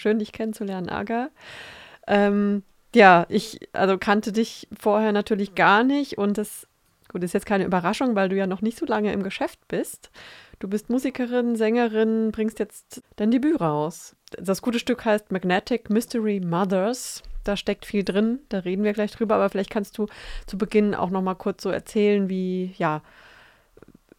[0.00, 1.30] schön, dich kennenzulernen, Aga.
[2.06, 2.62] Ähm,
[2.94, 6.66] ja, ich also kannte dich vorher natürlich gar nicht und das
[7.08, 10.10] gut ist jetzt keine Überraschung, weil du ja noch nicht so lange im Geschäft bist.
[10.60, 14.14] Du bist Musikerin, Sängerin, bringst jetzt dein Debüt raus.
[14.38, 17.22] Das gute Stück heißt Magnetic Mystery Mothers.
[17.44, 20.06] Da steckt viel drin, da reden wir gleich drüber, aber vielleicht kannst du
[20.46, 23.02] zu Beginn auch noch mal kurz so erzählen, wie ja,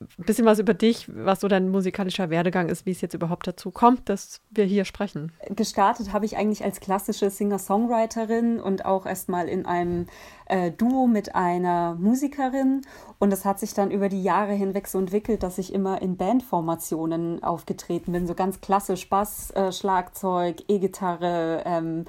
[0.01, 3.47] ein bisschen was über dich, was so dein musikalischer Werdegang ist, wie es jetzt überhaupt
[3.47, 5.31] dazu kommt, dass wir hier sprechen.
[5.49, 10.07] Gestartet habe ich eigentlich als klassische Singer-Songwriterin und auch erstmal in einem
[10.45, 12.81] äh, Duo mit einer Musikerin.
[13.19, 16.17] Und das hat sich dann über die Jahre hinweg so entwickelt, dass ich immer in
[16.17, 22.05] Bandformationen aufgetreten bin, so ganz klassisch Bass, äh, Schlagzeug, E-Gitarre ähm,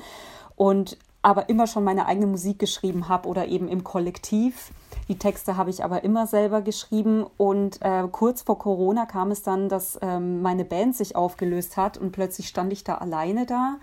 [0.56, 4.72] und aber immer schon meine eigene Musik geschrieben habe oder eben im Kollektiv.
[5.08, 9.42] Die Texte habe ich aber immer selber geschrieben und äh, kurz vor Corona kam es
[9.42, 13.76] dann, dass ähm, meine Band sich aufgelöst hat und plötzlich stand ich da alleine da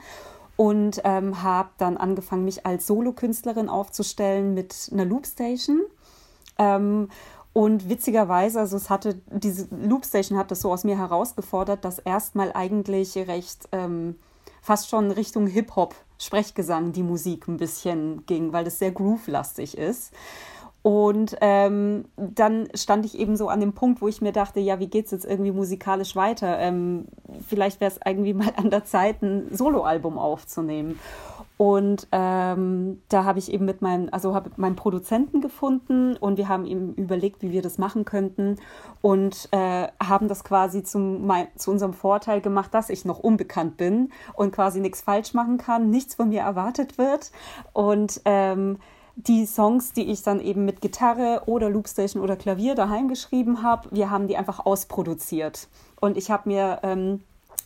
[0.57, 5.81] und ähm, habe dann angefangen, mich als Solokünstlerin aufzustellen mit einer Loopstation.
[6.57, 7.07] Ähm,
[7.53, 12.51] und witzigerweise, also es hatte, diese Loopstation hat das so aus mir herausgefordert, dass erstmal
[12.53, 14.17] eigentlich recht ähm,
[14.61, 20.13] fast schon Richtung Hip-Hop, Sprechgesang die Musik ein bisschen ging, weil das sehr groove-lastig ist.
[20.81, 24.79] Und ähm, dann stand ich eben so an dem Punkt, wo ich mir dachte, ja,
[24.79, 26.57] wie geht es jetzt irgendwie musikalisch weiter?
[26.59, 27.05] Ähm,
[27.47, 30.99] vielleicht wäre es irgendwie mal an der Zeit, ein Soloalbum aufzunehmen.
[31.59, 36.47] Und ähm, da habe ich eben mit meinem, also habe meinen Produzenten gefunden und wir
[36.47, 38.55] haben eben überlegt, wie wir das machen könnten
[39.01, 43.75] und äh, haben das quasi zum, mein, zu unserem Vorteil gemacht, dass ich noch unbekannt
[43.75, 47.29] bin und quasi nichts falsch machen kann, nichts von mir erwartet wird
[47.73, 48.77] und ähm,
[49.17, 53.89] die Songs, die ich dann eben mit Gitarre oder Loopstation oder Klavier daheim geschrieben habe,
[53.91, 55.67] wir haben die einfach ausproduziert.
[55.99, 57.19] Und ich habe mir, ähm,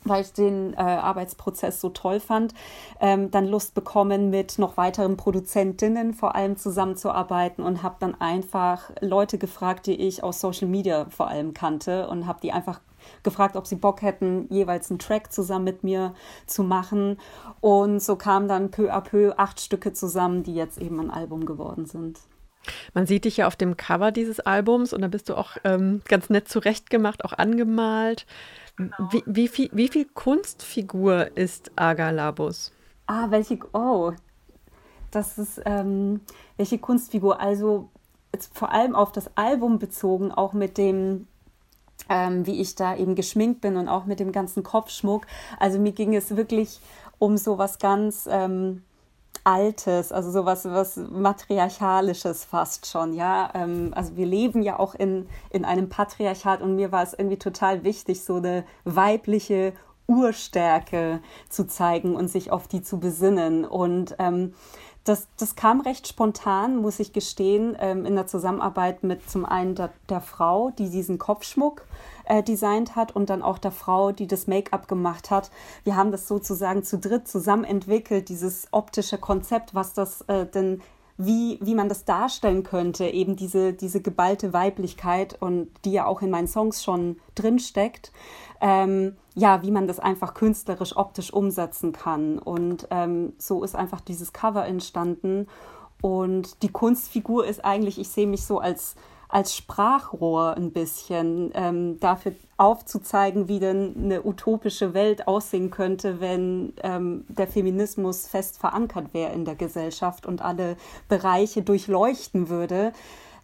[0.05, 2.53] weil ich den äh, Arbeitsprozess so toll fand,
[2.99, 8.91] ähm, dann Lust bekommen, mit noch weiteren Produzentinnen vor allem zusammenzuarbeiten und habe dann einfach
[9.01, 12.79] Leute gefragt, die ich aus Social Media vor allem kannte und habe die einfach
[13.23, 16.13] gefragt, ob sie Bock hätten, jeweils einen Track zusammen mit mir
[16.45, 17.17] zu machen.
[17.61, 21.45] Und so kamen dann peu à peu acht Stücke zusammen, die jetzt eben ein Album
[21.45, 22.19] geworden sind.
[22.93, 26.01] Man sieht dich ja auf dem Cover dieses Albums und da bist du auch ähm,
[26.07, 28.25] ganz nett zurechtgemacht, auch angemalt.
[28.75, 28.95] Genau.
[29.11, 32.71] Wie, wie, viel, wie viel Kunstfigur ist Aga Labus?
[33.05, 34.13] Ah, welche, oh,
[35.11, 36.21] das ist, ähm,
[36.57, 37.39] welche Kunstfigur?
[37.39, 37.89] Also
[38.53, 41.27] vor allem auf das Album bezogen, auch mit dem
[42.09, 45.25] ähm, wie ich da eben geschminkt bin und auch mit dem ganzen Kopfschmuck.
[45.59, 46.79] Also mir ging es wirklich
[47.19, 48.83] um so was ganz ähm,
[49.43, 53.49] Altes, also so was, was Matriarchalisches fast schon, ja.
[53.53, 57.37] Ähm, also wir leben ja auch in, in einem Patriarchat und mir war es irgendwie
[57.37, 59.73] total wichtig, so eine weibliche
[60.07, 63.65] Urstärke zu zeigen und sich auf die zu besinnen.
[63.65, 64.53] Und ähm,
[65.03, 69.75] das, das kam recht spontan, muss ich gestehen, ähm, in der Zusammenarbeit mit zum einen
[69.75, 71.85] der, der Frau, die diesen Kopfschmuck
[72.25, 75.51] äh, designt hat und dann auch der Frau, die das Make-up gemacht hat.
[75.83, 80.81] Wir haben das sozusagen zu dritt zusammen entwickelt, dieses optische Konzept, was das äh, denn
[81.17, 86.23] wie, wie man das darstellen könnte, eben diese, diese geballte Weiblichkeit und die ja auch
[86.23, 88.11] in meinen Songs schon drin steckt
[88.63, 92.39] ähm, ja, wie man das einfach künstlerisch, optisch umsetzen kann.
[92.39, 95.47] Und ähm, so ist einfach dieses Cover entstanden.
[96.01, 98.95] Und die Kunstfigur ist eigentlich, ich sehe mich so als,
[99.27, 106.71] als Sprachrohr ein bisschen, ähm, dafür aufzuzeigen, wie denn eine utopische Welt aussehen könnte, wenn
[106.83, 110.77] ähm, der Feminismus fest verankert wäre in der Gesellschaft und alle
[111.09, 112.93] Bereiche durchleuchten würde.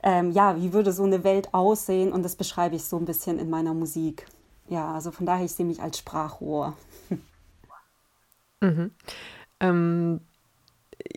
[0.01, 2.13] Ähm, ja, wie würde so eine Welt aussehen?
[2.13, 4.25] Und das beschreibe ich so ein bisschen in meiner Musik
[4.69, 6.75] ja, also von daher, ich sehe mich als Sprachrohr.
[8.61, 8.91] Mhm.
[9.61, 10.21] Ähm,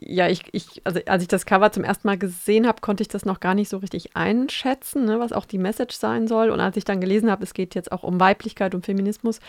[0.01, 3.09] ja, ich, ich, also als ich das Cover zum ersten Mal gesehen habe, konnte ich
[3.09, 6.51] das noch gar nicht so richtig einschätzen, ne, was auch die Message sein soll.
[6.51, 9.41] Und als ich dann gelesen habe, es geht jetzt auch um Weiblichkeit und Feminismus,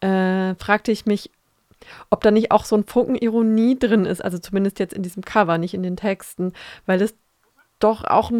[0.00, 1.30] äh, fragte ich mich,
[2.10, 5.24] ob da nicht auch so ein Funken Ironie drin ist, also zumindest jetzt in diesem
[5.24, 6.52] Cover, nicht in den Texten,
[6.86, 7.14] weil das
[7.78, 8.30] doch auch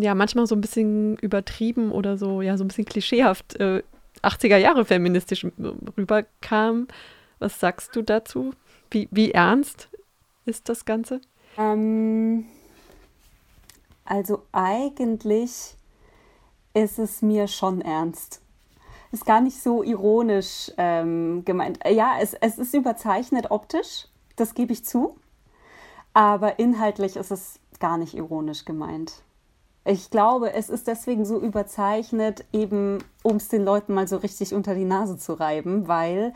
[0.00, 3.82] ja manchmal so ein bisschen übertrieben oder so, ja, so ein bisschen klischeehaft äh,
[4.22, 5.44] 80er Jahre feministisch
[5.96, 6.88] rüberkam.
[7.38, 8.52] Was sagst du dazu?
[8.90, 9.88] Wie, wie ernst
[10.44, 11.20] ist das Ganze?
[11.56, 12.46] Ähm,
[14.04, 15.76] also eigentlich
[16.74, 18.40] ist es mir schon ernst.
[19.10, 21.80] Ist gar nicht so ironisch ähm, gemeint.
[21.88, 24.06] Ja, es, es ist überzeichnet optisch,
[24.36, 25.16] das gebe ich zu.
[26.12, 29.22] Aber inhaltlich ist es gar nicht ironisch gemeint.
[29.90, 34.52] Ich glaube, es ist deswegen so überzeichnet, eben um es den Leuten mal so richtig
[34.52, 36.34] unter die Nase zu reiben, weil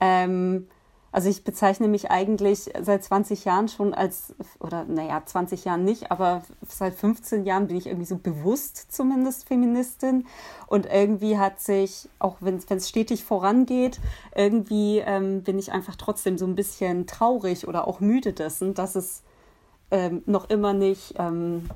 [0.00, 0.66] ähm,
[1.10, 6.10] Also ich bezeichne mich eigentlich seit 20 Jahren schon als, oder naja, 20 Jahren nicht,
[6.10, 10.26] aber seit 15 Jahren bin ich irgendwie so bewusst zumindest Feministin.
[10.66, 14.00] Und irgendwie hat sich, auch wenn es stetig vorangeht,
[14.34, 18.94] irgendwie ähm, bin ich einfach trotzdem so ein bisschen traurig oder auch müde dessen, dass
[18.94, 19.22] es
[19.90, 21.70] ähm, noch immer nicht ähm,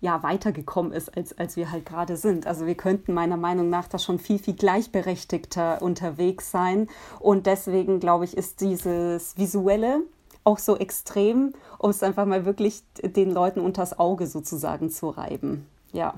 [0.00, 2.46] ja, weitergekommen ist, als, als wir halt gerade sind.
[2.46, 6.88] Also wir könnten meiner Meinung nach da schon viel, viel gleichberechtigter unterwegs sein.
[7.18, 10.02] Und deswegen, glaube ich, ist dieses Visuelle
[10.42, 15.66] auch so extrem, um es einfach mal wirklich den Leuten unters Auge sozusagen zu reiben.
[15.92, 16.14] Ja,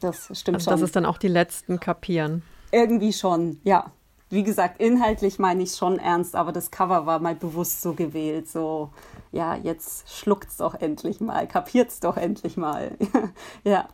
[0.00, 0.72] das stimmt also, schon.
[0.72, 2.42] Dass es dann auch die Letzten kapieren.
[2.72, 3.92] Irgendwie schon, ja.
[4.28, 8.48] Wie gesagt, inhaltlich meine ich schon ernst, aber das Cover war mal bewusst so gewählt,
[8.48, 8.90] so
[9.30, 12.96] ja, jetzt schluckt's doch endlich mal, kapiert's doch endlich mal.
[13.64, 13.88] ja.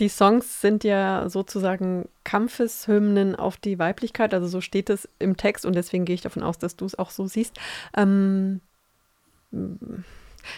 [0.00, 5.66] Die Songs sind ja sozusagen Kampfeshymnen auf die Weiblichkeit, also so steht es im Text
[5.66, 7.58] und deswegen gehe ich davon aus, dass du es auch so siehst.
[7.96, 8.60] Ähm,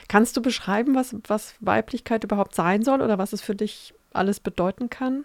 [0.09, 4.41] kannst du beschreiben, was, was Weiblichkeit überhaupt sein soll oder was es für dich alles
[4.41, 5.25] bedeuten kann?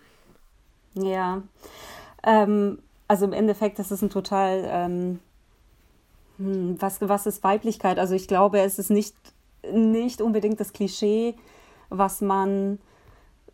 [0.95, 1.43] Ja,
[2.23, 2.79] ähm,
[3.11, 5.19] also im Endeffekt, das ist ein total ähm,
[6.37, 7.99] hm, was, was ist Weiblichkeit?
[7.99, 9.13] Also ich glaube, es ist nicht,
[9.69, 11.35] nicht unbedingt das Klischee,
[11.89, 12.79] was man,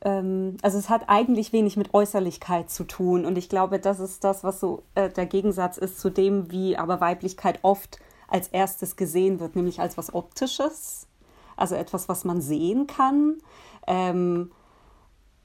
[0.01, 3.25] ähm, also es hat eigentlich wenig mit Äußerlichkeit zu tun.
[3.25, 6.77] Und ich glaube, das ist das, was so äh, der Gegensatz ist zu dem, wie
[6.77, 11.07] aber Weiblichkeit oft als erstes gesehen wird, nämlich als was Optisches,
[11.55, 13.39] also etwas, was man sehen kann,
[13.87, 14.51] ähm,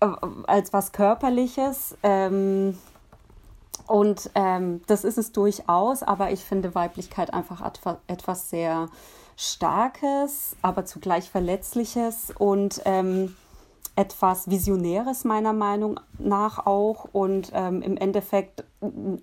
[0.00, 0.09] äh,
[0.47, 1.97] als was Körperliches.
[2.03, 2.76] Ähm,
[3.87, 7.62] und ähm, das ist es durchaus, aber ich finde Weiblichkeit einfach
[8.06, 8.88] etwas sehr
[9.37, 13.34] Starkes, aber zugleich Verletzliches und ähm,
[13.96, 17.06] etwas Visionäres meiner Meinung nach auch.
[17.12, 18.64] Und ähm, im Endeffekt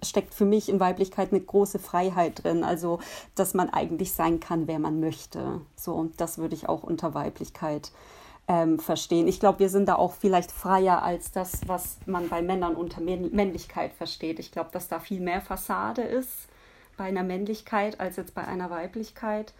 [0.04, 2.64] steckt für mich in Weiblichkeit eine große Freiheit drin.
[2.64, 3.00] Also,
[3.36, 5.62] dass man eigentlich sein kann, wer man möchte.
[5.76, 8.19] So, das würde ich auch unter Weiblichkeit äh,
[8.50, 9.28] ähm, verstehen.
[9.28, 13.00] Ich glaube, wir sind da auch vielleicht freier als das, was man bei Männern unter
[13.00, 14.40] Männlichkeit versteht.
[14.40, 16.50] Ich glaube, dass da viel mehr Fassade ist
[16.98, 19.54] bei einer Männlichkeit als jetzt bei einer Weiblichkeit.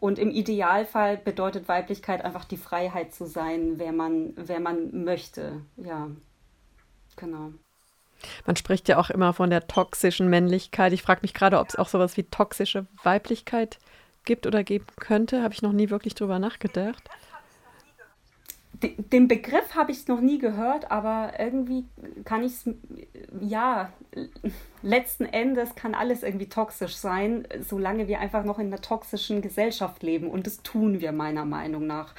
[0.00, 5.62] Und im Idealfall bedeutet Weiblichkeit einfach die Freiheit zu sein, wer man, wer man möchte.
[5.76, 6.08] Ja,
[7.16, 7.52] genau.
[8.46, 10.92] Man spricht ja auch immer von der toxischen Männlichkeit.
[10.92, 13.78] Ich frage mich gerade, ob es auch sowas wie toxische Weiblichkeit
[14.24, 15.42] gibt oder geben könnte.
[15.42, 17.08] Habe ich noch nie wirklich drüber nachgedacht
[18.82, 21.84] den Begriff habe ich noch nie gehört, aber irgendwie
[22.24, 22.70] kann ich es,
[23.40, 23.92] ja,
[24.82, 30.02] letzten Endes kann alles irgendwie toxisch sein, solange wir einfach noch in einer toxischen Gesellschaft
[30.02, 30.28] leben.
[30.28, 32.14] Und das tun wir meiner Meinung nach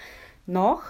[0.46, 0.84] noch.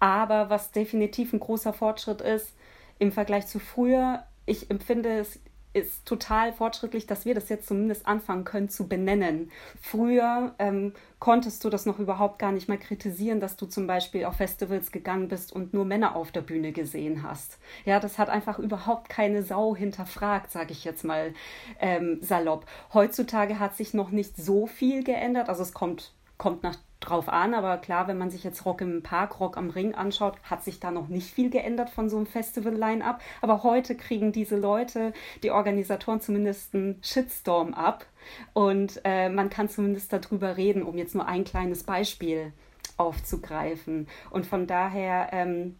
[0.00, 2.54] Aber was definitiv ein großer Fortschritt ist
[2.98, 5.40] im Vergleich zu früher, ich empfinde es
[5.74, 9.50] ist total fortschrittlich, dass wir das jetzt zumindest anfangen können zu benennen.
[9.80, 14.24] Früher ähm, konntest du das noch überhaupt gar nicht mal kritisieren, dass du zum Beispiel
[14.24, 17.58] auf Festivals gegangen bist und nur Männer auf der Bühne gesehen hast.
[17.84, 21.34] Ja, das hat einfach überhaupt keine Sau hinterfragt, sage ich jetzt mal
[21.80, 22.66] ähm, salopp.
[22.92, 25.48] Heutzutage hat sich noch nicht so viel geändert.
[25.48, 29.02] Also es kommt, kommt nach drauf an, aber klar, wenn man sich jetzt Rock im
[29.02, 32.26] Park, Rock am Ring anschaut, hat sich da noch nicht viel geändert von so einem
[32.26, 33.20] Festival-Line-Up.
[33.42, 35.12] Aber heute kriegen diese Leute,
[35.42, 38.06] die Organisatoren zumindest einen Shitstorm ab
[38.52, 42.52] und äh, man kann zumindest darüber reden, um jetzt nur ein kleines Beispiel
[42.96, 44.08] aufzugreifen.
[44.30, 45.76] Und von daher, ähm,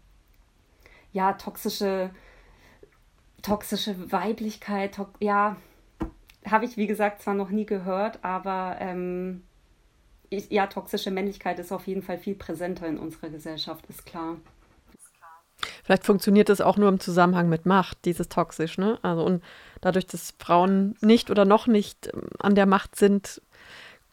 [1.13, 2.11] ja, toxische,
[3.43, 5.57] toxische Weiblichkeit, to ja,
[6.51, 9.45] habe ich wie gesagt zwar noch nie gehört, aber ähm,
[10.35, 14.37] ich, ja, toxische Männlichkeit ist auf jeden Fall viel präsenter in unserer Gesellschaft, ist klar.
[15.85, 18.99] Vielleicht funktioniert das auch nur im Zusammenhang mit Macht, dieses toxisch, ne?
[19.03, 19.43] Also und
[19.81, 23.43] dadurch, dass Frauen nicht oder noch nicht ähm, an der Macht sind,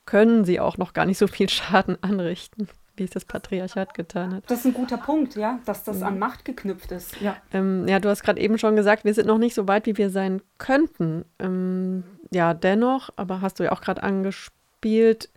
[0.06, 4.36] können sie auch noch gar nicht so viel Schaden anrichten, wie es das Patriarchat getan
[4.36, 4.44] hat.
[4.48, 7.20] Das ist ein guter Punkt, ja, dass das an Macht geknüpft ist.
[7.22, 9.86] Ja, ähm, ja du hast gerade eben schon gesagt, wir sind noch nicht so weit,
[9.86, 11.26] wie wir sein könnten.
[11.40, 15.30] Ähm, ja, dennoch, aber hast du ja auch gerade angespielt,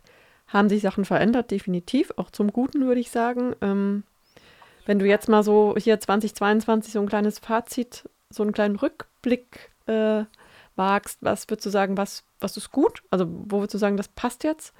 [0.47, 3.55] haben sich Sachen verändert, definitiv, auch zum Guten, würde ich sagen.
[3.61, 4.03] Ähm,
[4.85, 9.71] wenn du jetzt mal so hier 2022 so ein kleines Fazit, so einen kleinen Rückblick
[9.87, 10.25] äh,
[10.75, 13.03] wagst, was würdest du sagen, was, was ist gut?
[13.09, 14.73] Also wo würdest du sagen, das passt jetzt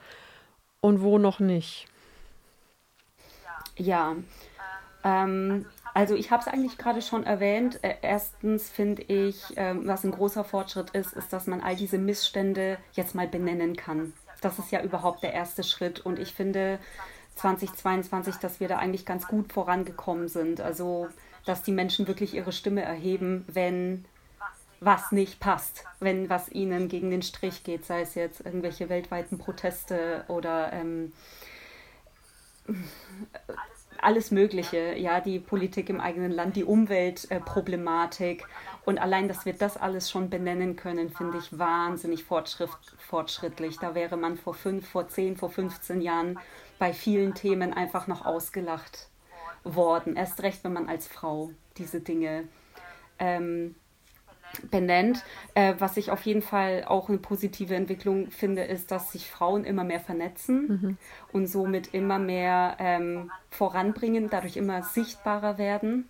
[0.81, 1.87] und wo noch nicht?
[3.77, 4.15] Ja,
[5.03, 7.83] ähm, also ich habe es eigentlich gerade schon erwähnt.
[7.83, 11.97] Äh, erstens finde ich, ähm, was ein großer Fortschritt ist, ist, dass man all diese
[11.97, 14.13] Missstände jetzt mal benennen kann
[14.45, 15.99] das ist ja überhaupt der erste Schritt.
[15.99, 16.79] Und ich finde
[17.35, 20.61] 2022, dass wir da eigentlich ganz gut vorangekommen sind.
[20.61, 21.09] Also,
[21.45, 24.05] dass die Menschen wirklich ihre Stimme erheben, wenn
[24.79, 29.39] was nicht passt, wenn was ihnen gegen den Strich geht, sei es jetzt irgendwelche weltweiten
[29.39, 31.11] Proteste oder ähm,
[33.99, 38.45] alles Mögliche, ja, die Politik im eigenen Land, die Umweltproblematik.
[38.85, 43.79] Und allein, dass wir das alles schon benennen können, finde ich wahnsinnig fortschrittlich.
[43.79, 46.39] Da wäre man vor fünf, vor zehn, vor 15 Jahren
[46.77, 49.09] bei vielen Themen einfach noch ausgelacht
[49.63, 50.15] worden.
[50.15, 52.47] Erst recht, wenn man als Frau diese Dinge
[53.17, 53.75] ähm,
[54.69, 55.23] benennt.
[55.55, 59.65] Äh, was ich auf jeden Fall auch eine positive Entwicklung finde, ist, dass sich Frauen
[59.65, 60.97] immer mehr vernetzen mhm.
[61.33, 66.07] und somit immer mehr ähm, voranbringen, dadurch immer sichtbarer werden.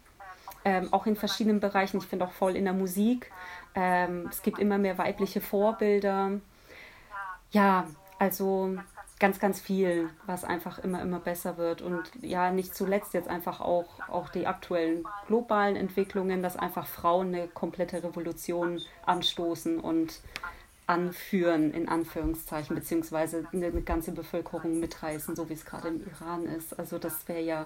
[0.65, 1.98] Ähm, auch in verschiedenen Bereichen.
[1.98, 3.31] Ich finde auch voll in der Musik.
[3.75, 6.31] Ähm, es gibt immer mehr weibliche Vorbilder.
[7.51, 7.86] Ja,
[8.17, 8.75] also
[9.19, 11.81] ganz, ganz viel, was einfach immer, immer besser wird.
[11.81, 17.27] Und ja, nicht zuletzt jetzt einfach auch, auch die aktuellen globalen Entwicklungen, dass einfach Frauen
[17.27, 20.19] eine komplette Revolution anstoßen und
[20.88, 26.45] anführen, in Anführungszeichen, beziehungsweise eine, eine ganze Bevölkerung mitreißen, so wie es gerade im Iran
[26.45, 26.77] ist.
[26.77, 27.65] Also das wäre ja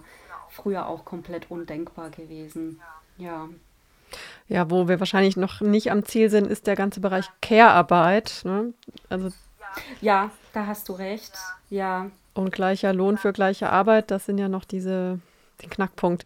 [0.49, 2.79] früher auch komplett undenkbar gewesen.
[3.17, 3.49] Ja.
[4.47, 8.41] Ja, wo wir wahrscheinlich noch nicht am Ziel sind, ist der ganze Bereich Care-Arbeit.
[8.43, 8.73] Ne?
[9.09, 9.29] Also
[10.01, 11.33] ja, da hast du recht.
[11.69, 12.09] Ja.
[12.33, 15.19] Und gleicher Lohn für gleiche Arbeit, das sind ja noch diese,
[15.61, 16.25] den Knackpunkt.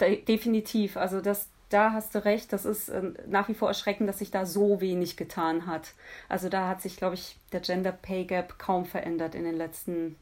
[0.00, 0.96] De definitiv.
[0.96, 2.52] Also das, da hast du recht.
[2.52, 5.92] Das ist äh, nach wie vor erschreckend, dass sich da so wenig getan hat.
[6.28, 10.16] Also da hat sich, glaube ich, der Gender Pay Gap kaum verändert in den letzten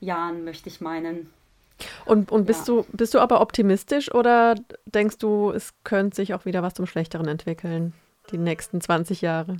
[0.00, 1.32] Jahren, möchte ich meinen.
[2.04, 2.74] Und, und bist, ja.
[2.74, 4.54] du, bist du aber optimistisch oder
[4.86, 7.92] denkst du, es könnte sich auch wieder was zum Schlechteren entwickeln,
[8.30, 9.56] die nächsten 20 Jahre?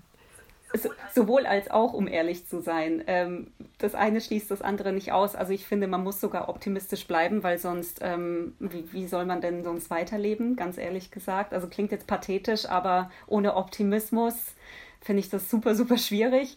[1.14, 3.02] sowohl als auch, um ehrlich zu sein.
[3.06, 5.34] Ähm, das eine schließt das andere nicht aus.
[5.34, 9.40] Also ich finde, man muss sogar optimistisch bleiben, weil sonst, ähm, wie, wie soll man
[9.40, 11.52] denn sonst weiterleben, ganz ehrlich gesagt.
[11.52, 14.34] Also klingt jetzt pathetisch, aber ohne Optimismus
[15.00, 16.56] finde ich das super, super schwierig.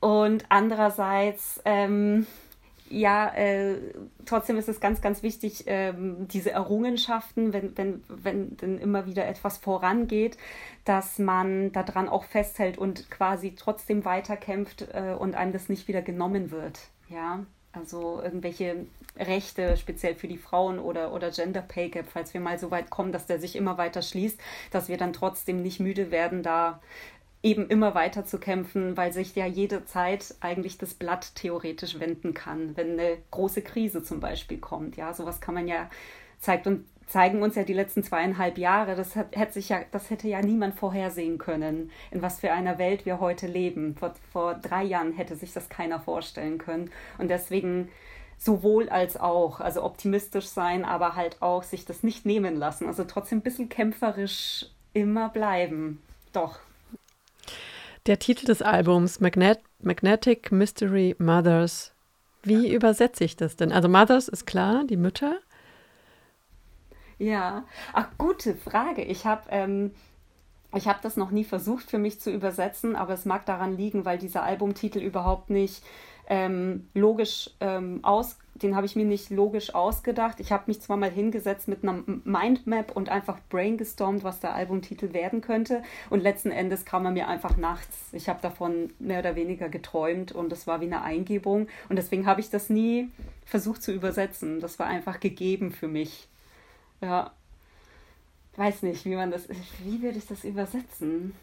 [0.00, 2.26] Und andererseits, ähm,
[2.92, 3.76] ja, äh,
[4.26, 9.26] trotzdem ist es ganz, ganz wichtig, ähm, diese Errungenschaften, wenn, wenn, wenn denn immer wieder
[9.26, 10.36] etwas vorangeht,
[10.84, 16.02] dass man daran auch festhält und quasi trotzdem weiterkämpft äh, und einem das nicht wieder
[16.02, 16.78] genommen wird.
[17.08, 18.86] Ja, also irgendwelche
[19.18, 22.90] Rechte, speziell für die Frauen oder, oder Gender Pay Gap, falls wir mal so weit
[22.90, 24.38] kommen, dass der sich immer weiter schließt,
[24.70, 26.80] dass wir dann trotzdem nicht müde werden, da
[27.42, 32.34] eben immer weiter zu kämpfen, weil sich ja jede Zeit eigentlich das Blatt theoretisch wenden
[32.34, 34.96] kann, wenn eine große Krise zum Beispiel kommt.
[34.96, 35.90] Ja, sowas kann man ja
[36.38, 38.94] zeigt und zeigen uns ja die letzten zweieinhalb Jahre.
[38.94, 42.78] Das hat, hätte sich ja, das hätte ja niemand vorhersehen können, in was für einer
[42.78, 43.96] Welt wir heute leben.
[43.96, 46.90] Vor, vor drei Jahren hätte sich das keiner vorstellen können.
[47.18, 47.88] Und deswegen
[48.38, 52.86] sowohl als auch, also optimistisch sein, aber halt auch sich das nicht nehmen lassen.
[52.86, 56.00] Also trotzdem ein bisschen kämpferisch immer bleiben.
[56.32, 56.58] Doch.
[58.06, 61.92] Der Titel des Albums Magnet Magnetic Mystery Mothers.
[62.42, 63.70] Wie übersetze ich das denn?
[63.70, 65.38] Also Mothers ist klar, die Mütter.
[67.18, 69.04] Ja, ach, gute Frage.
[69.04, 69.92] Ich habe ähm,
[70.72, 74.18] hab das noch nie versucht für mich zu übersetzen, aber es mag daran liegen, weil
[74.18, 75.84] dieser Albumtitel überhaupt nicht
[76.26, 80.40] ähm, logisch ähm, aus, den habe ich mir nicht logisch ausgedacht.
[80.40, 85.12] Ich habe mich zwar mal hingesetzt mit einer Mindmap und einfach brainstormt, was der Albumtitel
[85.12, 85.82] werden könnte.
[86.10, 88.08] Und letzten Endes kam er mir einfach nachts.
[88.12, 91.68] Ich habe davon mehr oder weniger geträumt und das war wie eine Eingebung.
[91.88, 93.10] Und deswegen habe ich das nie
[93.44, 94.60] versucht zu übersetzen.
[94.60, 96.28] Das war einfach gegeben für mich.
[97.00, 97.32] Ja.
[98.56, 99.48] Weiß nicht, wie man das.
[99.84, 101.34] Wie würde ich das übersetzen?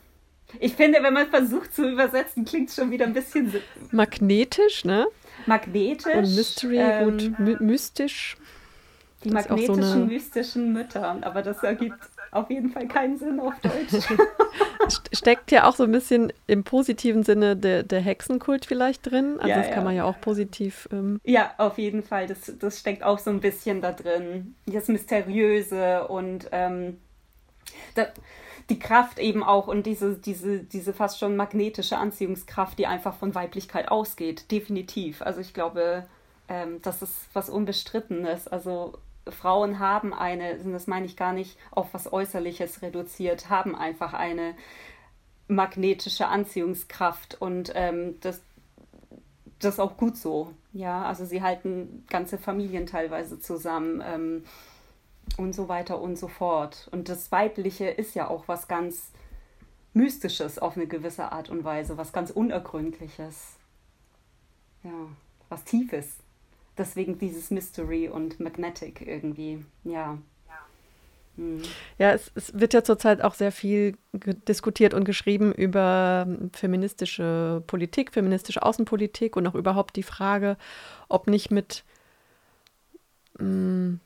[0.59, 3.53] Ich finde, wenn man versucht zu übersetzen, klingt es schon wieder ein bisschen.
[3.91, 5.07] Magnetisch, ne?
[5.45, 6.15] Magnetisch.
[6.15, 8.37] Und Mystery, ähm, gut, my mystisch.
[9.23, 10.05] Die magnetischen, so eine...
[10.05, 11.17] mystischen Mütter.
[11.21, 11.99] Aber das ergibt
[12.31, 14.05] auf jeden Fall keinen Sinn auf Deutsch.
[15.13, 19.35] Steckt ja auch so ein bisschen im positiven Sinne der, der Hexenkult vielleicht drin.
[19.37, 19.73] Also ja, das ja.
[19.73, 20.87] kann man ja auch positiv.
[20.91, 22.27] Ähm ja, auf jeden Fall.
[22.27, 24.55] Das, das steckt auch so ein bisschen da drin.
[24.67, 26.97] Das Mysteriöse und ähm,
[27.95, 28.07] da,
[28.69, 33.33] die Kraft eben auch und diese, diese, diese fast schon magnetische Anziehungskraft, die einfach von
[33.33, 35.21] Weiblichkeit ausgeht, definitiv.
[35.21, 36.05] Also ich glaube,
[36.47, 38.47] ähm, das ist was Unbestrittenes.
[38.47, 38.97] Also
[39.27, 44.55] Frauen haben eine, das meine ich gar nicht auf was Äußerliches reduziert, haben einfach eine
[45.47, 48.41] magnetische Anziehungskraft und ähm, das,
[49.59, 50.53] das ist auch gut so.
[50.73, 54.03] Ja, also sie halten ganze Familien teilweise zusammen.
[54.05, 54.43] Ähm,
[55.37, 56.89] und so weiter und so fort.
[56.91, 59.11] Und das Weibliche ist ja auch was ganz
[59.93, 63.55] Mystisches auf eine gewisse Art und Weise, was ganz Unergründliches.
[64.83, 65.07] Ja,
[65.49, 66.17] was Tiefes.
[66.77, 70.17] Deswegen dieses Mystery und Magnetic irgendwie, ja.
[71.39, 71.61] Mhm.
[71.97, 73.97] Ja, es, es, wird ja zurzeit auch sehr viel
[74.47, 80.57] diskutiert und geschrieben über ähm, feministische Politik, feministische Außenpolitik und auch überhaupt die Frage,
[81.07, 81.83] ob nicht mit
[83.39, 83.99] mh, mm,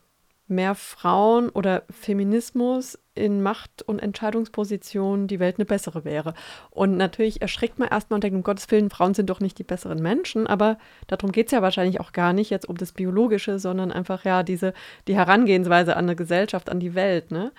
[0.56, 6.34] mehr Frauen oder Feminismus in Macht- und Entscheidungspositionen die Welt eine bessere wäre.
[6.72, 9.64] Und natürlich erschrickt man erstmal und denkt, um Gottes Willen, Frauen sind doch nicht die
[9.64, 13.60] besseren Menschen, aber darum geht es ja wahrscheinlich auch gar nicht jetzt um das Biologische,
[13.60, 14.74] sondern einfach ja diese,
[15.08, 17.32] die Herangehensweise an eine Gesellschaft, an die Welt.
[17.32, 17.52] Ne?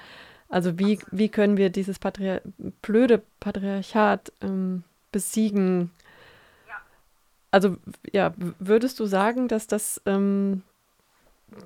[0.49, 2.41] Also wie, wie können wir dieses Patriar
[2.83, 4.83] blöde Patriarchat ähm,
[5.13, 5.91] besiegen?
[7.51, 7.77] Also
[8.13, 10.63] ja, würdest du sagen, dass das ähm,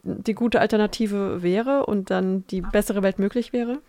[0.02, 3.80] die gute Alternative wäre und dann die bessere Welt möglich wäre?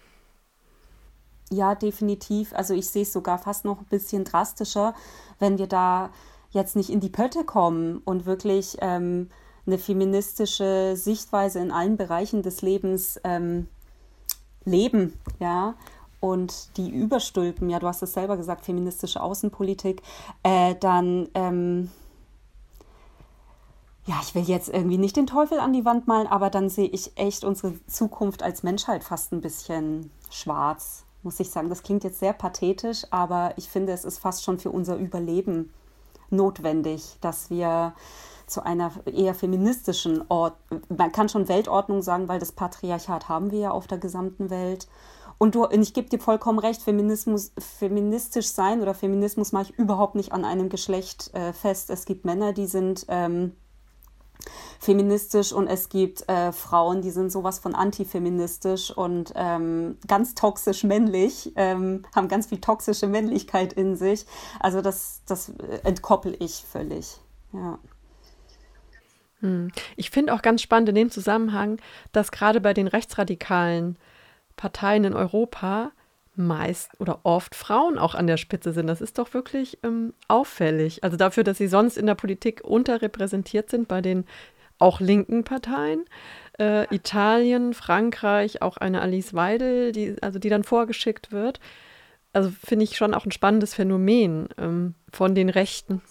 [1.52, 2.54] Ja, definitiv.
[2.54, 4.94] Also ich sehe es sogar fast noch ein bisschen drastischer,
[5.40, 6.12] wenn wir da
[6.52, 9.30] jetzt nicht in die Pötte kommen und wirklich ähm,
[9.66, 13.68] eine feministische Sichtweise in allen Bereichen des Lebens ähm,
[14.66, 15.76] leben, ja.
[16.22, 20.02] Und die überstülpen, ja, du hast es selber gesagt, feministische Außenpolitik,
[20.44, 21.90] äh, dann ähm,
[24.10, 26.88] ja, ich will jetzt irgendwie nicht den Teufel an die Wand malen, aber dann sehe
[26.88, 31.70] ich echt unsere Zukunft als Menschheit fast ein bisschen schwarz, muss ich sagen.
[31.70, 35.72] Das klingt jetzt sehr pathetisch, aber ich finde, es ist fast schon für unser Überleben
[36.32, 37.94] notwendig, dass wir
[38.48, 40.56] zu einer eher feministischen Ort,
[40.90, 44.88] man kann schon Weltordnung sagen, weil das Patriarchat haben wir ja auf der gesamten Welt.
[45.38, 50.16] Und, du, ich gebe dir vollkommen recht, Feminismus, feministisch sein oder Feminismus mache ich überhaupt
[50.16, 51.92] nicht an einem Geschlecht äh, fest.
[51.92, 53.54] Es gibt Männer, die sind ähm,
[54.80, 60.84] feministisch und es gibt äh, Frauen, die sind sowas von antifeministisch und ähm, ganz toxisch
[60.84, 64.26] männlich, ähm, haben ganz viel toxische Männlichkeit in sich.
[64.60, 65.52] Also das, das
[65.84, 67.20] entkoppel ich völlig.
[67.52, 67.78] Ja.
[69.42, 69.72] Hm.
[69.98, 71.80] Ich finde auch ganz spannend in dem Zusammenhang,
[72.14, 73.98] dass gerade bei den rechtsradikalen
[74.56, 75.92] Parteien in Europa
[76.36, 78.88] meist oder oft Frauen auch an der Spitze sind.
[78.88, 81.04] Das ist doch wirklich ähm, auffällig.
[81.04, 84.26] Also dafür, dass sie sonst in der Politik unterrepräsentiert sind bei den
[84.80, 86.06] auch linken Parteien.
[86.60, 91.60] Äh, Italien, Frankreich, auch eine Alice Weidel, die, also die dann vorgeschickt wird.
[92.34, 96.02] Also finde ich schon auch ein spannendes Phänomen ähm, von den Rechten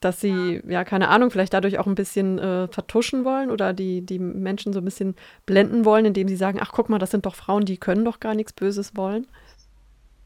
[0.00, 4.04] dass sie, ja, keine Ahnung, vielleicht dadurch auch ein bisschen äh, vertuschen wollen oder die,
[4.04, 7.26] die Menschen so ein bisschen blenden wollen, indem sie sagen, ach guck mal, das sind
[7.26, 9.26] doch Frauen, die können doch gar nichts Böses wollen.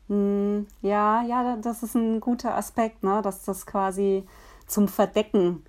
[0.09, 3.21] Hm, ja, ja, das ist ein guter Aspekt, ne?
[3.23, 4.25] dass das quasi
[4.67, 5.65] zum Verdecken,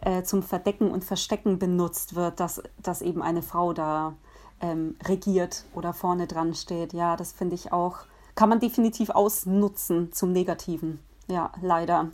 [0.00, 4.14] äh, zum Verdecken und Verstecken benutzt wird, dass, dass eben eine Frau da
[4.60, 6.92] ähm, regiert oder vorne dran steht.
[6.92, 7.98] Ja, das finde ich auch,
[8.34, 11.00] kann man definitiv ausnutzen zum Negativen.
[11.28, 12.10] Ja, leider.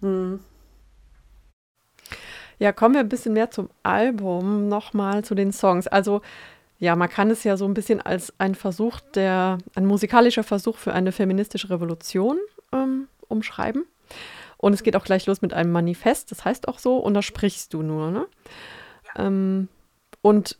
[0.00, 0.40] Hm.
[2.58, 5.86] Ja, kommen wir ein bisschen mehr zum Album, nochmal zu den Songs.
[5.86, 6.20] Also,
[6.78, 10.76] ja, man kann es ja so ein bisschen als ein Versuch der, ein musikalischer Versuch
[10.76, 12.38] für eine feministische Revolution
[12.72, 13.84] ähm, umschreiben.
[14.60, 17.22] Und es geht auch gleich los mit einem Manifest, das heißt auch so, und da
[17.22, 18.26] sprichst du nur, ne?
[19.16, 19.26] Ja.
[19.26, 19.68] Ähm,
[20.20, 20.58] und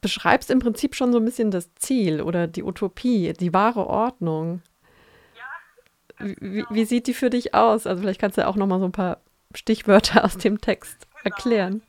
[0.00, 4.62] beschreibst im Prinzip schon so ein bisschen das Ziel oder die Utopie, die wahre Ordnung.
[6.18, 7.86] Wie, wie, sieht die für dich aus?
[7.86, 9.18] Also vielleicht kannst du auch noch mal so ein paar
[9.54, 11.82] Stichwörter aus dem Text erklären.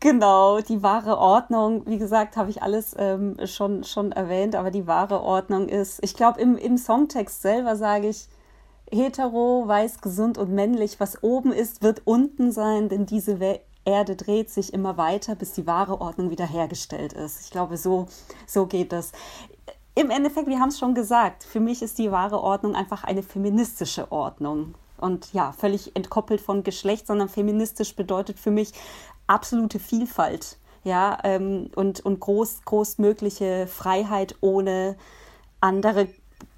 [0.00, 4.86] Genau, die wahre Ordnung, wie gesagt, habe ich alles ähm, schon, schon erwähnt, aber die
[4.86, 8.28] wahre Ordnung ist, ich glaube, im, im Songtext selber sage ich,
[8.90, 14.16] hetero, weiß, gesund und männlich, was oben ist, wird unten sein, denn diese We Erde
[14.16, 17.40] dreht sich immer weiter, bis die wahre Ordnung wiederhergestellt ist.
[17.40, 18.06] Ich glaube, so,
[18.46, 19.12] so geht das
[19.98, 23.24] im Endeffekt, wir haben es schon gesagt, für mich ist die wahre Ordnung einfach eine
[23.24, 24.74] feministische Ordnung.
[24.96, 28.72] Und ja, völlig entkoppelt von Geschlecht, sondern feministisch bedeutet für mich
[29.26, 30.56] absolute Vielfalt.
[30.84, 34.96] Ja, ähm, und, und groß, großmögliche Freiheit, ohne
[35.60, 36.06] andere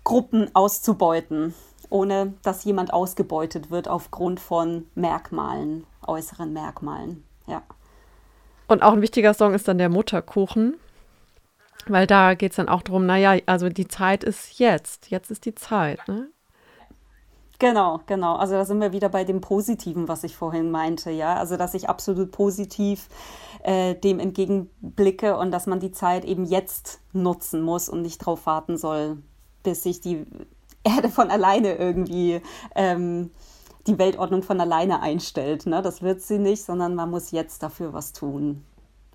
[0.05, 1.55] Gruppen auszubeuten,
[1.91, 7.25] ohne dass jemand ausgebeutet wird aufgrund von Merkmalen, äußeren Merkmalen.
[7.47, 7.63] Ja.
[8.69, 10.75] Und auch ein wichtiger Song ist dann der Mutterkuchen.
[11.87, 15.11] Weil da geht es dann auch darum, naja, also die Zeit ist jetzt.
[15.11, 16.07] Jetzt ist die Zeit.
[16.09, 16.29] Ne?
[17.59, 18.37] Genau, genau.
[18.37, 21.35] Also da sind wir wieder bei dem Positiven, was ich vorhin meinte, ja.
[21.35, 23.09] Also dass ich absolut positiv
[23.63, 28.47] äh, dem entgegenblicke und dass man die Zeit eben jetzt nutzen muss und nicht darauf
[28.47, 29.19] warten soll,
[29.63, 30.27] bis sich die
[30.85, 32.41] Erde von alleine irgendwie
[32.75, 33.31] ähm,
[33.87, 35.67] die Weltordnung von alleine einstellt.
[35.67, 35.83] Ne?
[35.83, 38.65] Das wird sie nicht, sondern man muss jetzt dafür was tun.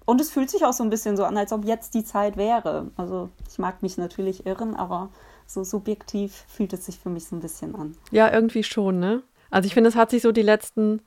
[0.05, 2.37] Und es fühlt sich auch so ein bisschen so an, als ob jetzt die Zeit
[2.37, 2.91] wäre.
[2.95, 5.09] Also ich mag mich natürlich irren, aber
[5.47, 7.95] so subjektiv fühlt es sich für mich so ein bisschen an.
[8.11, 9.23] Ja, irgendwie schon, ne?
[9.49, 11.01] Also ich finde, es hat sich so die letzten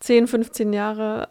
[0.00, 1.28] 10, 15 Jahre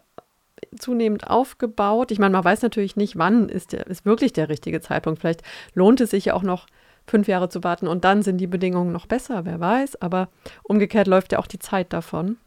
[0.78, 2.10] zunehmend aufgebaut.
[2.10, 5.20] Ich meine, man weiß natürlich nicht, wann ist, der, ist wirklich der richtige Zeitpunkt.
[5.20, 5.42] Vielleicht
[5.74, 6.66] lohnt es sich ja auch noch
[7.06, 10.00] fünf Jahre zu warten und dann sind die Bedingungen noch besser, wer weiß.
[10.00, 10.28] Aber
[10.62, 12.38] umgekehrt läuft ja auch die Zeit davon.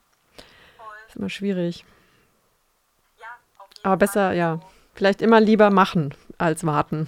[1.07, 1.85] Ist immer schwierig.
[3.83, 4.59] Aber besser, ja,
[4.95, 7.07] vielleicht immer lieber machen als warten.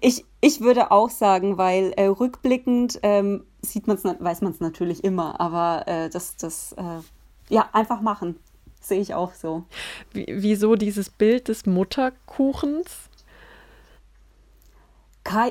[0.00, 5.02] Ich, ich würde auch sagen, weil äh, rückblickend ähm, sieht man's, weiß man es natürlich
[5.02, 7.00] immer, aber äh, das, das äh,
[7.48, 8.38] ja, einfach machen.
[8.80, 9.64] Sehe ich auch so.
[10.12, 13.08] Wie, wieso dieses Bild des Mutterkuchens?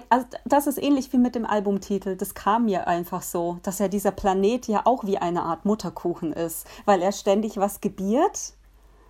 [0.10, 2.16] Also das ist ähnlich wie mit dem Albumtitel.
[2.16, 6.32] Das kam mir einfach so, dass ja dieser Planet ja auch wie eine Art Mutterkuchen
[6.34, 8.54] ist, weil er ständig was gebiert.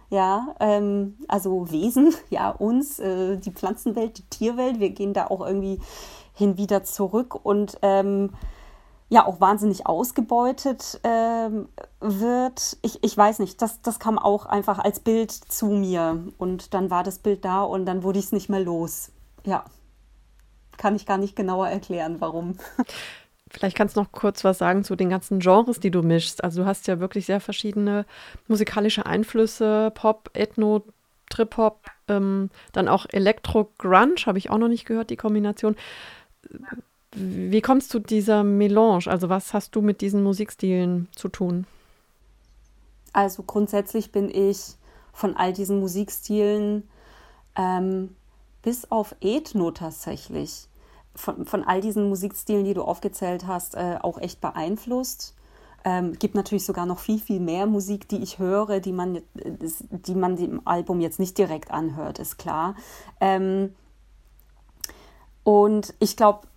[0.10, 5.46] Ja, ähm, also Wesen, ja, uns, äh, die Pflanzenwelt, die Tierwelt, wir gehen da auch
[5.46, 5.80] irgendwie
[6.34, 8.32] hin wieder zurück und ähm,
[9.10, 11.68] ja auch wahnsinnig ausgebeutet ähm,
[12.00, 12.78] wird.
[12.82, 16.90] Ich, ich weiß nicht, das, das kam auch einfach als Bild zu mir und dann
[16.90, 19.12] war das Bild da und dann wurde ich es nicht mehr los.
[19.46, 19.66] Ja,
[20.84, 22.58] kann ich gar nicht genauer erklären, warum.
[23.50, 26.44] Vielleicht kannst du noch kurz was sagen zu den ganzen Genres, die du mischst.
[26.44, 28.06] Also du hast ja wirklich sehr verschiedene
[28.50, 30.84] musikalische Einflüsse, Pop, Ethno,
[31.30, 35.78] Trip-Hop, ähm, dann auch Elektro-Grunge, habe ich auch noch nicht gehört, die Kombination.
[37.14, 39.08] Wie kommst du dieser Melange?
[39.08, 41.66] Also was hast du mit diesen Musikstilen zu tun?
[43.14, 44.76] Also grundsätzlich bin ich
[45.14, 46.90] von all diesen Musikstilen
[47.56, 48.18] ähm,
[48.64, 50.68] bis auf Ethno tatsächlich,
[51.16, 55.36] von, von all diesen Musikstilen, die du aufgezählt hast, äh, auch echt beeinflusst.
[55.86, 60.16] Ähm, gibt natürlich sogar noch viel, viel mehr Musik, die ich höre, die man, die
[60.16, 62.76] man dem Album jetzt nicht direkt anhört, ist klar.
[63.20, 63.76] Ähm,
[65.44, 66.48] und ich glaube,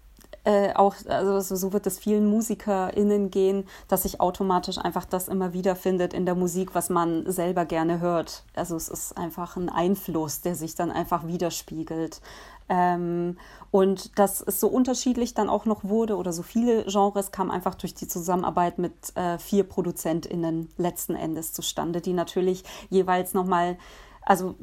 [0.47, 5.53] äh, auch, also so wird es vielen MusikerInnen gehen, dass sich automatisch einfach das immer
[5.53, 8.45] wieder findet in der Musik, was man selber gerne hört.
[8.55, 12.21] Also es ist einfach ein Einfluss, der sich dann einfach widerspiegelt.
[12.69, 13.39] Ähm,
[13.71, 17.75] und dass es so unterschiedlich dann auch noch wurde oder so viele Genres kam einfach
[17.75, 23.79] durch die Zusammenarbeit mit äh, vier ProduzentInnen letzten Endes zustande, die natürlich jeweils nochmal,
[24.23, 24.57] also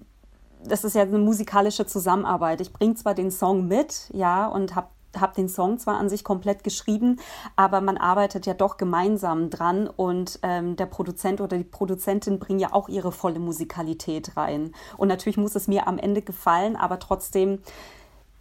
[0.66, 2.62] das ist ja eine musikalische Zusammenarbeit.
[2.62, 4.88] Ich bringe zwar den Song mit, ja, und habe
[5.20, 7.20] habe den Song zwar an sich komplett geschrieben,
[7.56, 12.60] aber man arbeitet ja doch gemeinsam dran und ähm, der Produzent oder die Produzentin bringen
[12.60, 14.74] ja auch ihre volle Musikalität rein.
[14.98, 17.60] Und natürlich muss es mir am Ende gefallen, aber trotzdem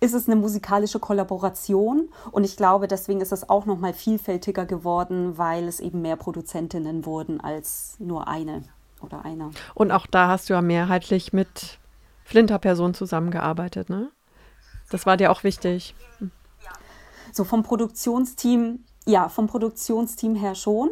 [0.01, 4.67] ist es eine musikalische Kollaboration und ich glaube, deswegen ist es auch noch mal vielfältiger
[4.67, 8.65] geworden, weil es eben mehr Produzentinnen wurden als nur eine
[9.01, 9.53] oder einer.
[9.75, 11.79] Und auch da hast du ja mehrheitlich mit
[12.25, 14.11] Flinter-Personen zusammengearbeitet, ne?
[14.91, 15.95] Das war dir auch wichtig.
[17.33, 20.91] So vom Produktionsteam, ja, vom Produktionsteam her schon.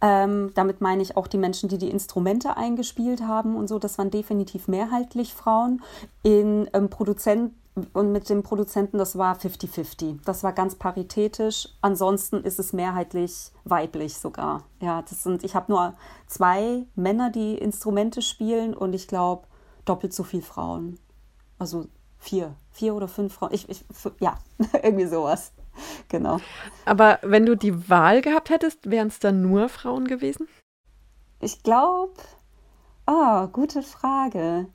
[0.00, 3.78] Ähm, damit meine ich auch die Menschen, die die Instrumente eingespielt haben und so.
[3.78, 5.82] Das waren definitiv mehrheitlich Frauen.
[6.22, 7.52] In ähm, Produzent
[7.92, 10.20] und mit dem Produzenten, das war 50-50.
[10.24, 11.68] Das war ganz paritätisch.
[11.80, 14.64] Ansonsten ist es mehrheitlich weiblich sogar.
[14.80, 15.94] Ja, das sind, ich habe nur
[16.26, 19.46] zwei Männer, die Instrumente spielen und ich glaube
[19.84, 20.98] doppelt so viel Frauen.
[21.58, 21.86] Also
[22.18, 23.52] vier, vier oder fünf Frauen.
[23.52, 23.84] Ich, ich,
[24.20, 24.38] ja,
[24.82, 25.52] irgendwie sowas.
[26.08, 26.38] genau.
[26.84, 30.48] Aber wenn du die Wahl gehabt hättest, wären es dann nur Frauen gewesen?
[31.40, 32.14] Ich glaube,
[33.06, 34.66] oh, ah, gute Frage.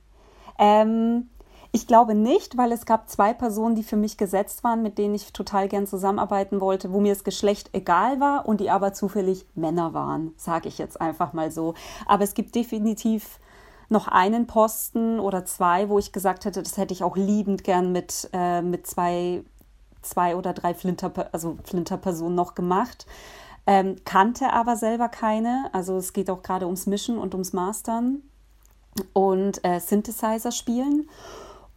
[0.58, 1.30] Ähm,
[1.72, 5.14] ich glaube nicht, weil es gab zwei Personen, die für mich gesetzt waren, mit denen
[5.14, 9.46] ich total gern zusammenarbeiten wollte, wo mir das Geschlecht egal war und die aber zufällig
[9.54, 11.76] Männer waren, sage ich jetzt einfach mal so.
[12.08, 13.40] Aber es gibt definitiv
[13.90, 17.92] noch einen Posten oder zwei, wo ich gesagt hätte, das hätte ich auch liebend gern
[17.92, 19.44] mit, äh, mit zwei
[20.02, 23.06] zwei oder drei Flinter, also Flinter-Personen noch gemacht.
[23.68, 25.70] Ähm, kannte aber selber keine.
[25.74, 28.24] Also es geht auch gerade ums Mischen und ums Mastern
[29.14, 31.10] und äh, Synthesizer spielen.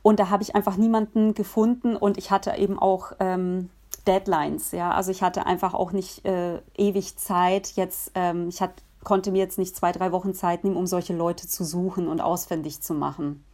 [0.02, 3.70] Und da habe ich einfach niemanden gefunden und ich hatte eben auch ähm,
[4.06, 4.72] Deadlines.
[4.72, 7.72] Ja, also ich hatte einfach auch nicht äh, ewig Zeit.
[7.76, 8.72] Jetzt, ähm, ich hat,
[9.04, 12.20] konnte mir jetzt nicht zwei, drei Wochen Zeit nehmen, um solche Leute zu suchen und
[12.20, 13.44] ausfindig zu machen.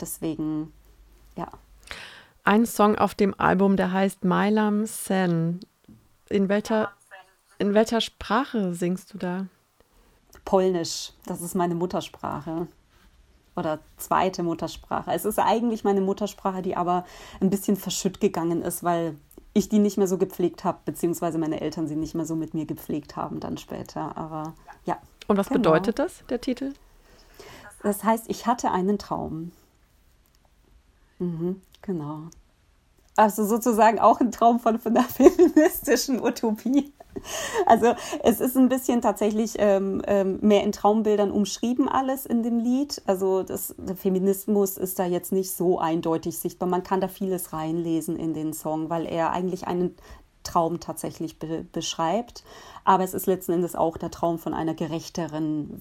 [0.00, 0.72] Deswegen,
[1.36, 1.48] ja
[2.44, 5.60] ein Song auf dem Album, der heißt Mailam Sen.
[6.28, 6.92] In welcher,
[7.58, 9.46] in welcher Sprache singst du da?
[10.44, 11.12] Polnisch.
[11.26, 12.66] Das ist meine Muttersprache.
[13.54, 15.12] Oder zweite Muttersprache.
[15.12, 17.04] Es ist eigentlich meine Muttersprache, die aber
[17.40, 19.16] ein bisschen verschütt gegangen ist, weil
[19.52, 22.54] ich die nicht mehr so gepflegt habe, beziehungsweise meine Eltern sie nicht mehr so mit
[22.54, 24.16] mir gepflegt haben dann später.
[24.16, 24.54] Aber
[24.86, 24.98] ja.
[25.26, 25.58] Und was genau.
[25.58, 26.72] bedeutet das, der Titel?
[27.82, 29.52] Das heißt, ich hatte einen Traum.
[31.18, 31.60] Mhm.
[31.82, 32.22] Genau.
[33.16, 36.92] Also sozusagen auch ein Traum von, von einer feministischen Utopie.
[37.66, 42.58] Also es ist ein bisschen tatsächlich ähm, ähm, mehr in Traumbildern umschrieben alles in dem
[42.58, 43.02] Lied.
[43.06, 46.68] Also das, der Feminismus ist da jetzt nicht so eindeutig sichtbar.
[46.68, 49.94] Man kann da vieles reinlesen in den Song, weil er eigentlich einen
[50.42, 52.44] Traum tatsächlich be beschreibt.
[52.84, 55.80] Aber es ist letzten Endes auch der Traum von einer gerechteren,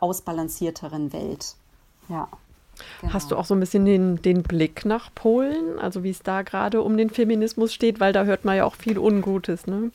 [0.00, 1.54] ausbalancierteren Welt.
[2.08, 2.28] Ja.
[3.00, 3.12] Genau.
[3.12, 6.42] Hast du auch so ein bisschen den, den Blick nach Polen, also wie es da
[6.42, 9.90] gerade um den Feminismus steht, weil da hört man ja auch viel Ungutes, ne?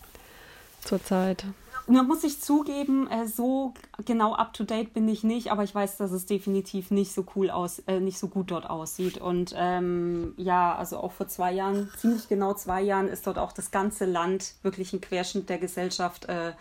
[0.83, 1.45] Zurzeit.
[1.87, 3.73] Nur muss ich zugeben, äh, so
[4.05, 7.25] genau up to date bin ich nicht, aber ich weiß, dass es definitiv nicht so
[7.35, 9.17] cool aus, äh, nicht so gut dort aussieht.
[9.17, 13.51] Und ähm, ja, also auch vor zwei Jahren, ziemlich genau zwei Jahren, ist dort auch
[13.51, 16.25] das ganze Land wirklich ein Querschnitt der Gesellschaft.
[16.25, 16.53] Äh,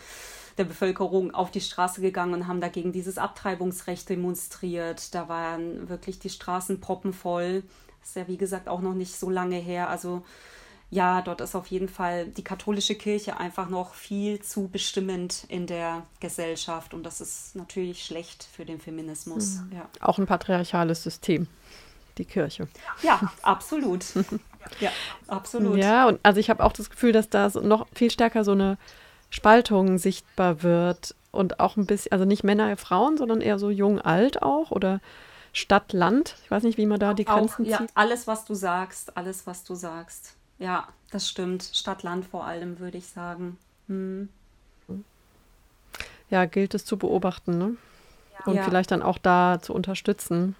[0.60, 5.14] der Bevölkerung auf die Straße gegangen und haben dagegen dieses Abtreibungsrecht demonstriert.
[5.14, 7.62] Da waren wirklich die Straßen proppenvoll.
[8.00, 9.88] Das ist ja, wie gesagt, auch noch nicht so lange her.
[9.88, 10.22] Also
[10.90, 15.66] ja, dort ist auf jeden Fall die katholische Kirche einfach noch viel zu bestimmend in
[15.66, 19.60] der Gesellschaft und das ist natürlich schlecht für den Feminismus.
[19.60, 19.76] Mhm.
[19.76, 19.88] Ja.
[20.00, 21.46] Auch ein patriarchales System,
[22.18, 22.68] die Kirche.
[23.02, 24.04] Ja, absolut.
[24.80, 24.90] ja,
[25.26, 25.78] absolut.
[25.78, 28.76] Ja, und also ich habe auch das Gefühl, dass da noch viel stärker so eine
[29.30, 34.00] Spaltung sichtbar wird und auch ein bisschen, also nicht Männer, Frauen, sondern eher so jung,
[34.00, 35.00] alt auch oder
[35.52, 36.36] Stadt, Land.
[36.44, 37.90] Ich weiß nicht, wie man da die Grenzen auch, ja, zieht.
[37.94, 40.34] Alles, was du sagst, alles, was du sagst.
[40.58, 41.62] Ja, das stimmt.
[41.72, 43.58] Stadt, Land vor allem, würde ich sagen.
[43.88, 44.28] Hm.
[46.28, 47.76] Ja, gilt es zu beobachten, ne?
[48.46, 48.62] Und ja.
[48.62, 50.54] vielleicht dann auch da zu unterstützen.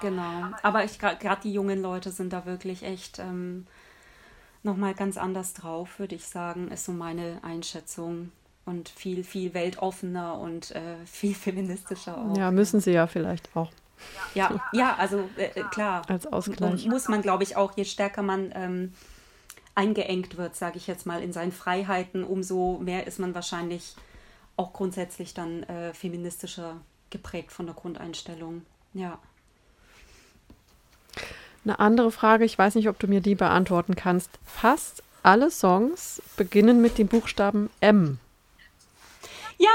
[0.00, 0.50] Genau.
[0.62, 3.66] Aber gerade die jungen Leute sind da wirklich echt ähm,
[4.66, 8.32] nochmal ganz anders drauf, würde ich sagen, ist so meine Einschätzung.
[8.66, 12.36] Und viel, viel weltoffener und äh, viel feministischer auch.
[12.36, 13.70] Ja, müssen sie ja vielleicht auch.
[14.34, 16.02] Ja, ja, also äh, äh klar.
[16.08, 16.86] Als Ausgleich.
[16.86, 18.92] Muss man, glaube ich, auch, je stärker man ähm,
[19.76, 23.94] eingeengt wird, sage ich jetzt mal, in seinen Freiheiten, umso mehr ist man wahrscheinlich
[24.56, 28.62] auch grundsätzlich dann äh, feministischer geprägt von der Grundeinstellung.
[28.94, 29.18] Ja.
[31.66, 34.30] Eine andere Frage, ich weiß nicht, ob du mir die beantworten kannst.
[34.44, 38.20] Fast alle Songs beginnen mit dem Buchstaben M.
[39.58, 39.68] Ja!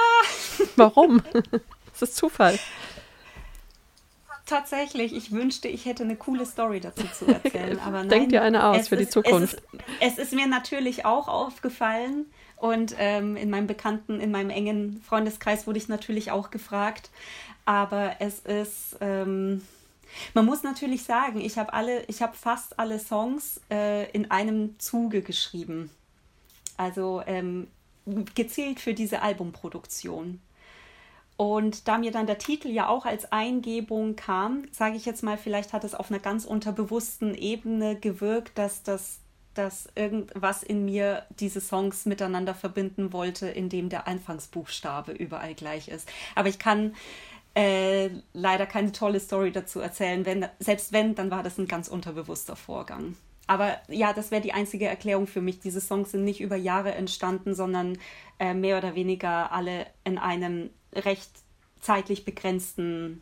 [0.78, 1.22] Warum?
[1.92, 2.58] das ist Zufall.
[4.46, 7.78] Tatsächlich, ich wünschte, ich hätte eine coole Story dazu zu erzählen.
[7.80, 9.62] Aber nein, Denk dir eine aus für ist, die Zukunft.
[10.00, 12.26] Es ist, es ist, mir natürlich auch aufgefallen
[12.56, 17.10] und ähm, in meinem bekannten, in meinem engen Freundeskreis wurde ich natürlich auch gefragt.
[17.66, 18.96] Aber es ist.
[19.02, 19.62] Ähm,
[20.34, 24.80] man muss natürlich sagen, ich habe alle, ich habe fast alle Songs äh, in einem
[24.80, 25.90] Zuge geschrieben.
[26.78, 27.68] Also ähm,
[28.36, 30.42] gezielt für diese Albumproduktion.
[31.38, 35.38] Und da mir dann der Titel ja auch als Eingebung kam, sage ich jetzt mal,
[35.38, 39.22] vielleicht hat es auf einer ganz unterbewussten Ebene gewirkt, dass das
[39.54, 46.08] dass irgendwas in mir diese Songs miteinander verbinden wollte, indem der Anfangsbuchstabe überall gleich ist.
[46.36, 46.96] Aber ich kann
[47.54, 50.26] äh, leider keine tolle Story dazu erzählen.
[50.26, 53.16] Wenn, selbst wenn, dann war das ein ganz unterbewusster Vorgang.
[53.48, 55.60] Aber ja, das wäre die einzige Erklärung für mich.
[55.60, 57.98] Diese Songs sind nicht über Jahre entstanden, sondern
[58.40, 61.30] äh, mehr oder weniger alle in einem recht
[61.82, 63.22] zeitlich begrenzten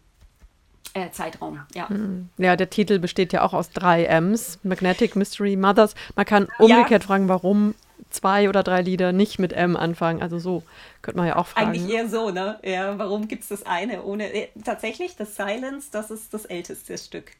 [0.93, 1.61] äh, Zeitraum.
[1.73, 1.89] Ja.
[1.89, 2.29] Hm.
[2.37, 5.95] ja, der Titel besteht ja auch aus drei M's: Magnetic Mystery Mothers.
[6.15, 7.07] Man kann umgekehrt ja.
[7.07, 7.73] fragen, warum
[8.09, 10.21] zwei oder drei Lieder nicht mit M anfangen.
[10.21, 10.63] Also so
[11.01, 11.67] könnte man ja auch fragen.
[11.69, 12.59] Eigentlich eher so, ne?
[12.63, 14.33] Ja, warum gibt es das eine ohne.
[14.33, 17.31] Äh, tatsächlich, das Silence, das ist das älteste Stück.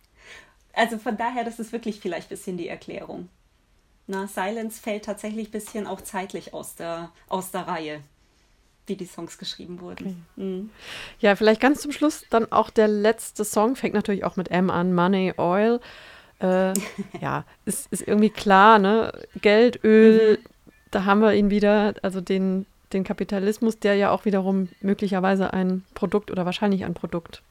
[0.74, 3.30] Also von daher, das ist wirklich vielleicht ein bisschen die Erklärung.
[4.08, 8.02] Na, Silence fällt tatsächlich ein bisschen auch zeitlich aus der, aus der Reihe,
[8.88, 10.26] wie die Songs geschrieben wurden.
[10.36, 10.44] Okay.
[10.44, 10.70] Mhm.
[11.20, 14.70] Ja, vielleicht ganz zum Schluss dann auch der letzte Song, fängt natürlich auch mit M
[14.70, 15.80] an, Money, Oil.
[16.40, 16.74] Äh,
[17.22, 19.12] ja, ist, ist irgendwie klar, ne?
[19.42, 20.50] Geld, Öl, mhm
[20.92, 25.84] da haben wir ihn wieder, also den, den Kapitalismus, der ja auch wiederum möglicherweise ein
[25.94, 27.42] Produkt oder wahrscheinlich ein Produkt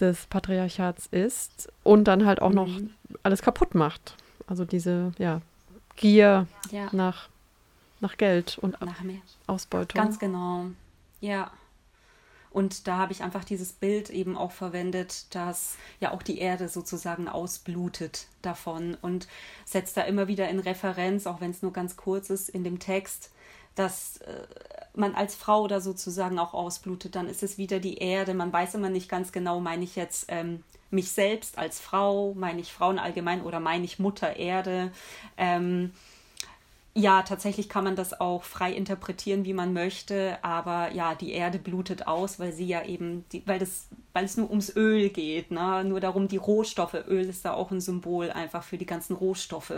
[0.00, 2.54] des Patriarchats ist und dann halt auch mhm.
[2.54, 2.68] noch
[3.22, 4.14] alles kaputt macht.
[4.46, 5.40] Also diese, ja,
[5.96, 6.88] Gier ja.
[6.92, 7.28] Nach,
[8.00, 8.96] nach Geld und nach
[9.46, 10.00] Ausbeutung.
[10.00, 10.66] Ganz genau.
[11.20, 11.50] Ja.
[12.50, 16.68] Und da habe ich einfach dieses Bild eben auch verwendet, dass ja auch die Erde
[16.68, 19.28] sozusagen ausblutet davon und
[19.64, 22.80] setzt da immer wieder in Referenz, auch wenn es nur ganz kurz ist, in dem
[22.80, 23.30] Text,
[23.76, 24.46] dass äh,
[24.94, 27.14] man als Frau da sozusagen auch ausblutet.
[27.14, 28.34] Dann ist es wieder die Erde.
[28.34, 32.60] Man weiß immer nicht ganz genau, meine ich jetzt ähm, mich selbst als Frau, meine
[32.60, 34.92] ich Frauen allgemein oder meine ich Mutter Erde.
[35.36, 35.92] Ähm,
[36.92, 41.60] Ja, tatsächlich kann man das auch frei interpretieren, wie man möchte, aber ja, die Erde
[41.60, 45.52] blutet aus, weil sie ja eben, die, weil, das, weil es nur ums Öl geht,
[45.52, 45.84] ne?
[45.84, 46.94] nur darum, die Rohstoffe.
[47.06, 49.72] Öl ist da auch ein Symbol einfach für die ganzen Rohstoffe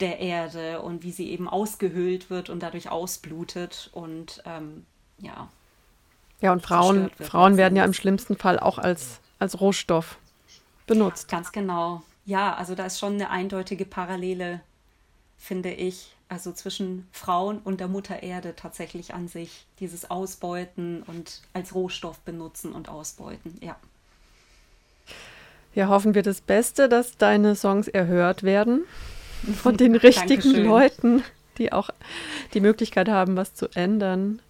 [0.00, 4.86] der Erde und wie sie eben ausgehöhlt wird und dadurch ausblutet und ähm,
[5.18, 5.50] ja.
[6.40, 10.16] Ja, und Frauen, Frauen werden ja im schlimmsten Fall auch als, als Rohstoff
[10.86, 11.28] benutzt.
[11.28, 12.02] Ganz genau.
[12.24, 14.62] Ja, also da ist schon eine eindeutige Parallele,
[15.36, 19.66] finde ich also zwischen Frauen und der Mutter Erde tatsächlich an sich.
[19.80, 23.76] Dieses Ausbeuten und als Rohstoff benutzen und ausbeuten, ja.
[25.74, 28.84] Ja, hoffen wir das Beste, dass deine Songs erhört werden
[29.56, 31.22] von den richtigen Leuten,
[31.58, 31.90] die auch
[32.54, 34.40] die Möglichkeit haben, was zu ändern.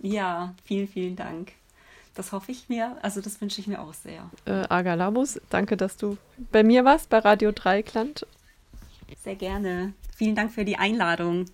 [0.00, 1.52] Ja, vielen, vielen Dank.
[2.14, 4.28] Das hoffe ich mir, also das wünsche ich mir auch sehr.
[4.44, 6.16] Äh, Aga Labus, danke, dass du
[6.50, 8.26] bei mir warst, bei Radio Dreikland.
[9.16, 9.94] Sehr gerne.
[10.16, 11.46] Vielen Dank für die Einladung.